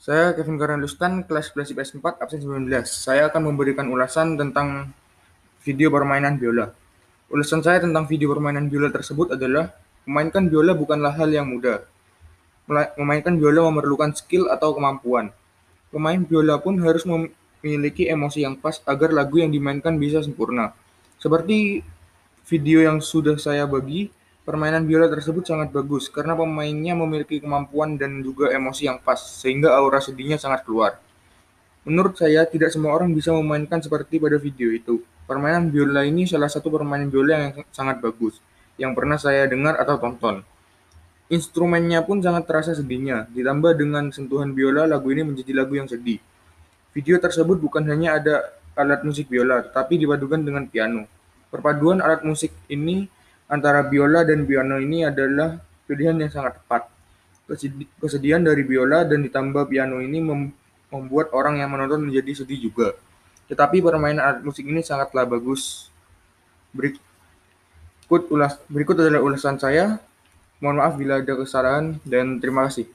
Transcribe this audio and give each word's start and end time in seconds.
Saya 0.00 0.32
Kevin 0.32 0.56
Karalustan, 0.56 1.28
kelas 1.28 1.52
11 1.52 1.76
IPS 1.76 2.00
4, 2.00 2.24
absen 2.24 2.40
19. 2.40 2.72
Saya 2.88 3.28
akan 3.28 3.52
memberikan 3.52 3.84
ulasan 3.84 4.32
tentang 4.32 4.96
video 5.60 5.92
permainan 5.92 6.40
biola. 6.40 6.72
Ulasan 7.28 7.60
saya 7.60 7.84
tentang 7.84 8.08
video 8.08 8.32
permainan 8.32 8.72
biola 8.72 8.88
tersebut 8.88 9.36
adalah, 9.36 9.76
memainkan 10.08 10.48
biola 10.48 10.72
bukanlah 10.72 11.12
hal 11.12 11.28
yang 11.28 11.52
mudah. 11.52 11.84
Memainkan 12.96 13.36
biola 13.36 13.68
memerlukan 13.68 14.16
skill 14.16 14.48
atau 14.48 14.72
kemampuan. 14.72 15.36
Pemain 15.92 16.16
biola 16.24 16.56
pun 16.56 16.80
harus 16.80 17.04
memiliki 17.04 18.08
emosi 18.08 18.48
yang 18.48 18.56
pas 18.56 18.80
agar 18.88 19.12
lagu 19.12 19.36
yang 19.36 19.52
dimainkan 19.52 20.00
bisa 20.00 20.24
sempurna. 20.24 20.72
Seperti 21.20 21.84
video 22.48 22.88
yang 22.88 23.04
sudah 23.04 23.36
saya 23.36 23.68
bagi, 23.68 24.08
permainan 24.50 24.82
biola 24.82 25.06
tersebut 25.06 25.46
sangat 25.46 25.70
bagus 25.70 26.10
karena 26.10 26.34
pemainnya 26.34 26.98
memiliki 26.98 27.38
kemampuan 27.38 27.94
dan 27.94 28.18
juga 28.18 28.50
emosi 28.50 28.90
yang 28.90 28.98
pas, 28.98 29.22
sehingga 29.22 29.70
aura 29.78 30.02
sedihnya 30.02 30.42
sangat 30.42 30.66
keluar. 30.66 30.98
Menurut 31.86 32.18
saya, 32.18 32.42
tidak 32.50 32.74
semua 32.74 32.98
orang 32.98 33.14
bisa 33.14 33.30
memainkan 33.30 33.78
seperti 33.78 34.18
pada 34.18 34.42
video 34.42 34.74
itu. 34.74 35.06
Permainan 35.30 35.70
biola 35.70 36.02
ini 36.02 36.26
salah 36.26 36.50
satu 36.50 36.66
permainan 36.66 37.14
biola 37.14 37.30
yang 37.38 37.62
sangat 37.70 38.02
bagus, 38.02 38.42
yang 38.74 38.90
pernah 38.98 39.22
saya 39.22 39.46
dengar 39.46 39.78
atau 39.78 40.02
tonton. 40.02 40.42
Instrumennya 41.30 42.02
pun 42.02 42.18
sangat 42.18 42.50
terasa 42.50 42.74
sedihnya, 42.74 43.30
ditambah 43.30 43.78
dengan 43.78 44.10
sentuhan 44.10 44.50
biola, 44.50 44.90
lagu 44.90 45.14
ini 45.14 45.30
menjadi 45.30 45.62
lagu 45.62 45.78
yang 45.78 45.86
sedih. 45.86 46.18
Video 46.90 47.22
tersebut 47.22 47.54
bukan 47.62 47.86
hanya 47.86 48.18
ada 48.18 48.50
alat 48.74 49.06
musik 49.06 49.30
biola, 49.30 49.62
tetapi 49.62 49.94
dipadukan 49.94 50.42
dengan 50.42 50.66
piano. 50.66 51.06
Perpaduan 51.54 52.02
alat 52.02 52.26
musik 52.26 52.50
ini 52.66 53.06
antara 53.50 53.82
biola 53.82 54.22
dan 54.22 54.46
piano 54.46 54.78
ini 54.78 55.02
adalah 55.02 55.58
pilihan 55.90 56.14
yang 56.14 56.30
sangat 56.30 56.62
tepat. 56.62 56.86
Kesedihan 57.98 58.38
dari 58.46 58.62
biola 58.62 59.02
dan 59.02 59.26
ditambah 59.26 59.66
piano 59.66 59.98
ini 59.98 60.22
membuat 60.88 61.34
orang 61.34 61.58
yang 61.58 61.74
menonton 61.74 62.06
menjadi 62.06 62.46
sedih 62.46 62.70
juga. 62.70 62.94
Tetapi 63.50 63.82
permainan 63.82 64.22
alat 64.22 64.40
musik 64.46 64.62
ini 64.62 64.86
sangatlah 64.86 65.26
bagus. 65.26 65.90
Berikut, 66.70 67.02
ulas, 68.30 68.54
berikut 68.70 68.94
adalah 69.02 69.18
ulasan 69.18 69.58
saya. 69.58 69.98
Mohon 70.62 70.76
maaf 70.78 70.94
bila 70.94 71.18
ada 71.18 71.34
kesalahan 71.34 71.98
dan 72.06 72.38
terima 72.38 72.70
kasih. 72.70 72.86